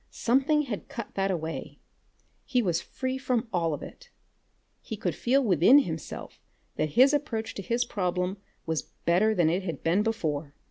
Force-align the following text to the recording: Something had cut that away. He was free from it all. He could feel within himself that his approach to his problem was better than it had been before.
Something 0.09 0.63
had 0.63 0.89
cut 0.89 1.13
that 1.13 1.29
away. 1.29 1.77
He 2.43 2.63
was 2.63 2.81
free 2.81 3.19
from 3.19 3.41
it 3.41 3.45
all. 3.53 3.79
He 4.81 4.97
could 4.97 5.13
feel 5.13 5.43
within 5.43 5.77
himself 5.77 6.39
that 6.75 6.93
his 6.97 7.13
approach 7.13 7.53
to 7.53 7.61
his 7.61 7.85
problem 7.85 8.37
was 8.65 8.81
better 9.05 9.35
than 9.35 9.47
it 9.47 9.61
had 9.61 9.83
been 9.83 10.01
before. 10.01 10.55